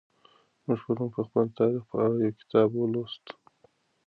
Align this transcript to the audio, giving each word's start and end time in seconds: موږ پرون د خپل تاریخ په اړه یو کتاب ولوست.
موږ 0.65 0.79
پرون 0.85 1.09
د 1.13 1.17
خپل 1.27 1.45
تاریخ 1.59 1.83
په 1.89 1.95
اړه 2.05 2.15
یو 2.25 2.37
کتاب 2.39 2.69
ولوست. 2.75 3.25